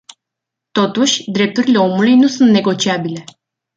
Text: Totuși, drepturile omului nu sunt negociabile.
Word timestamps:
Totuși, 0.71 1.31
drepturile 1.31 1.77
omului 1.77 2.15
nu 2.15 2.27
sunt 2.27 2.49
negociabile. 2.49 3.23